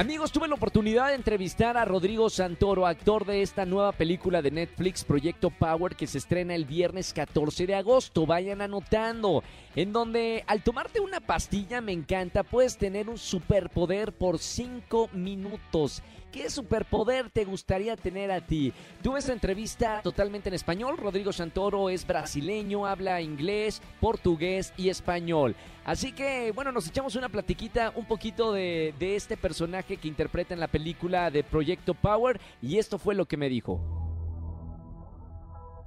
[0.00, 4.50] Amigos, tuve la oportunidad de entrevistar a Rodrigo Santoro, actor de esta nueva película de
[4.50, 8.24] Netflix, Proyecto Power, que se estrena el viernes 14 de agosto.
[8.24, 9.44] Vayan anotando.
[9.76, 16.02] En donde al tomarte una pastilla, me encanta, puedes tener un superpoder por 5 minutos.
[16.32, 18.72] ¿Qué superpoder te gustaría tener a ti?
[19.02, 20.96] Tuve esta entrevista totalmente en español.
[20.96, 25.56] Rodrigo Santoro es brasileño, habla inglés, portugués y español.
[25.84, 30.54] Así que, bueno, nos echamos una platiquita un poquito de, de este personaje que interpreta
[30.54, 33.80] en la película de Proyecto Power y esto fue lo que me dijo.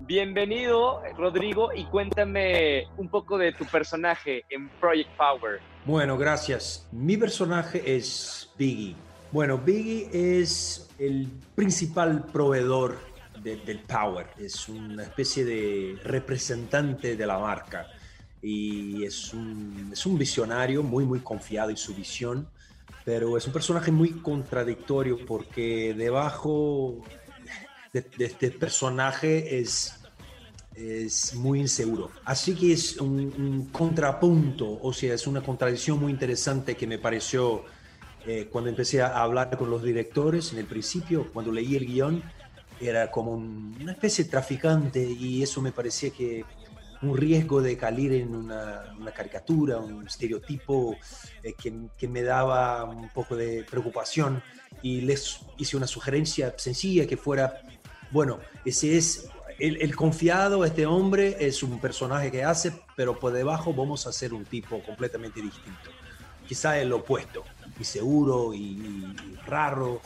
[0.02, 5.62] Bienvenido, Rodrigo, y cuéntame un poco de tu personaje en Project Power.
[5.86, 6.90] Bueno, gracias.
[6.92, 8.98] Mi personaje es Biggie.
[9.34, 13.00] Bueno, Biggie es el principal proveedor
[13.42, 14.28] del Power.
[14.38, 17.88] Es una especie de representante de la marca
[18.44, 22.48] y es un, es un visionario muy, muy confiado en su visión,
[23.06, 27.02] pero es un personaje muy contradictorio porque debajo
[27.92, 29.96] de, este personaje es,
[30.76, 32.12] es muy inseguro.
[32.24, 37.00] Así que es un, un, contrapunto, o sea, es una contradicción muy interesante que me
[37.00, 37.66] pareció
[38.26, 42.24] eh, cuando empecé a hablar con los directores en el principio, cuando leí el guion,
[42.80, 46.44] era como una especie de traficante y eso me parecía que
[47.02, 48.82] un riesgo de caer en una,
[49.14, 50.96] caricatura, un estereotipo
[51.44, 54.42] eh, que, que, me daba un poco de preocupación
[54.82, 57.62] y les hice una sugerencia sencilla que fuera,
[58.12, 59.28] bueno, ese es
[59.60, 64.14] el, el, confiado, este hombre es un personaje que hace, pero por debajo vamos a
[64.14, 65.90] ser un tipo completamente distinto,
[66.48, 67.44] quizá el opuesto,
[67.80, 70.02] y seguro y, raro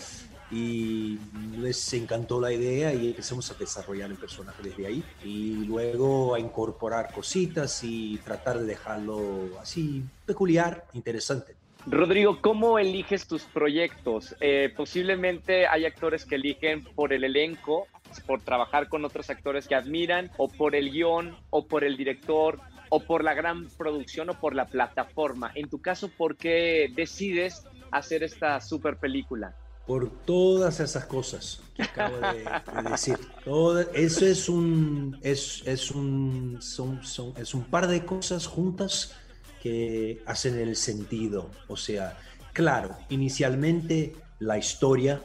[0.49, 1.19] y
[1.57, 6.39] les encantó la idea y empezamos a desarrollar el personaje desde ahí y luego a
[6.39, 11.55] incorporar cositas y tratar de dejarlo así peculiar, interesante.
[11.85, 14.35] Rodrigo, ¿cómo eliges tus proyectos?
[14.41, 17.87] Eh, posiblemente hay actores que eligen por el elenco,
[18.25, 22.59] por trabajar con otros actores que admiran, o por el guion, o por el director,
[22.89, 25.51] o por la gran producción, o por la plataforma.
[25.55, 29.55] En tu caso, ¿por qué decides hacer esta super película?
[29.87, 33.17] por todas esas cosas que acabo de, decir.
[33.45, 39.15] Todo, eso es un, es, es, un, son, son, es un par de cosas juntas
[39.63, 41.49] que hacen el sentido.
[41.69, 42.17] O sea,
[42.51, 45.21] claro, inicialmente la historia,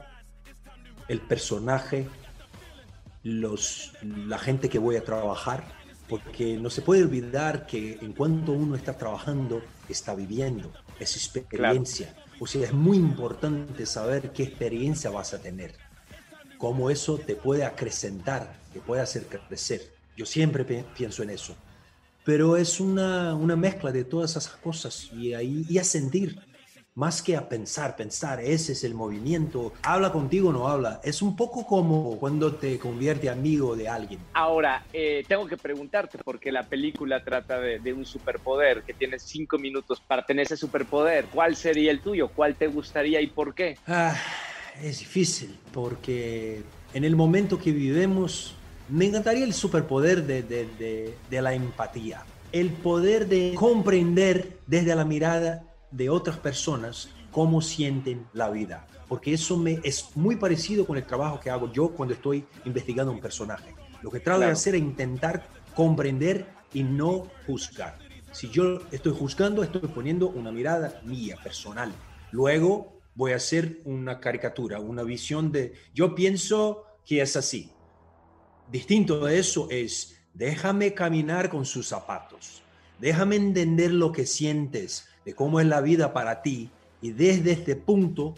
[1.09, 2.07] el personaje,
[3.25, 5.65] los, la gente que voy a trabajar,
[6.13, 12.15] porque no se puede olvidar que en cuanto uno está trabajando, está viviendo, es experiencia.
[12.39, 15.75] O sea, es muy importante saber qué experiencia vas a tener,
[16.59, 19.91] cómo eso te puede acrecentar, te puede hacer crecer.
[20.15, 21.57] Yo siempre pienso en eso.
[22.27, 26.39] Pero es una, una mezcla de todas esas cosas y, ahí, y a sentir
[26.95, 31.23] más que a pensar, pensar, ese es el movimiento, habla contigo o no habla, es
[31.23, 34.21] un poco como cuando te convierte amigo de alguien.
[34.35, 39.59] Ahora, eh, tengo que preguntarte, porque la película trata de, un superpoder, que tienes cinco
[39.59, 42.29] minutos para tener ese superpoder, ¿cuál sería el tuyo?
[42.29, 43.79] ¿Cuál te gustaría y por qué?
[43.87, 44.15] Ah,
[44.83, 48.55] es difícil, porque en el momento que vivimos,
[48.89, 55.05] me encantaría el superpoder de, de, de la empatía, el poder de comprender desde la
[55.05, 60.97] mirada de otras personas cómo sienten la vida, porque eso me es muy parecido con
[60.97, 63.75] el trabajo que hago yo cuando estoy investigando un personaje.
[64.03, 67.99] Lo que trato de hacer es intentar comprender y no juzgar.
[68.33, 71.93] Si yo estoy juzgando, estoy poniendo una mirada mía, personal.
[72.31, 77.71] Luego voy a hacer una caricatura, una visión de, yo pienso que es así.
[78.71, 82.63] Distinto de eso es, déjame caminar con sus zapatos,
[82.99, 87.77] déjame entender lo que sientes, de cómo es la vida para ti y desde este
[87.77, 88.35] punto,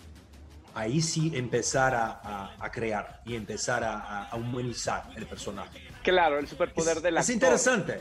[0.74, 5.80] ahí sí empezar a, crear y empezar a, humanizar el personaje.
[6.02, 7.20] Claro, el superpoder de la...
[7.20, 8.00] Es interesante.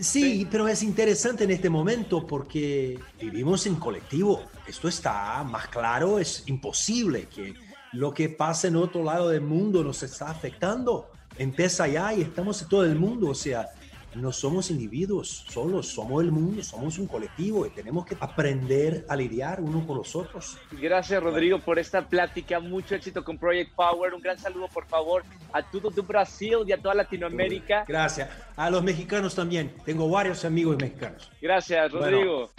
[0.00, 4.44] Sí, pero es interesante en este momento porque vivimos en colectivo.
[4.66, 7.54] Esto está más claro, es imposible que
[7.92, 11.10] lo que pasa en otro lado del mundo nos está afectando.
[11.36, 13.30] Empieza allá y estamos en todo el mundo.
[13.30, 13.68] O sea,
[14.18, 19.16] no somos individuos solos, somos el mundo, somos un colectivo y tenemos que aprender a
[19.16, 20.58] lidiar uno con los otros.
[20.72, 25.24] Gracias Rodrigo por esta plática, mucho éxito con Project Power, un gran saludo por favor
[25.52, 27.84] a todo tu Brasil y a toda Latinoamérica.
[27.86, 31.30] Gracias, a los mexicanos también, tengo varios amigos mexicanos.
[31.40, 32.50] Gracias Rodrigo.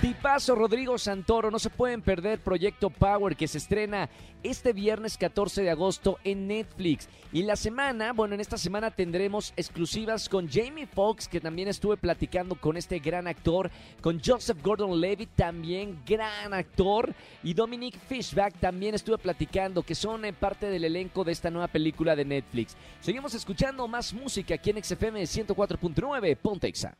[0.00, 4.10] Tipazo Rodrigo Santoro, no se pueden perder Proyecto Power que se estrena
[4.42, 7.08] este viernes 14 de agosto en Netflix.
[7.32, 11.68] Y la semana, bueno, en esta semana tendremos exclusivas con Jamie Foxx Fox, que también
[11.68, 18.58] estuve platicando con este gran actor, con Joseph Gordon-Levitt, también gran actor, y Dominic Fishback
[18.58, 22.76] también estuve platicando, que son eh, parte del elenco de esta nueva película de Netflix.
[23.00, 26.96] Seguimos escuchando más música aquí en XFM 104.9 Pontexa.